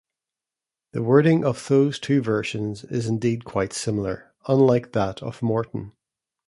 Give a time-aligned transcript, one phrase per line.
[0.93, 5.91] The wording of those two versions is indeed quite similar, unlike that of Morton.